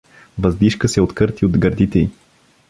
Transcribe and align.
Въздишка 0.39 0.89
се 0.89 1.01
откърти 1.01 1.45
от 1.45 1.57
гърдите 1.57 1.99
й. 1.99 2.09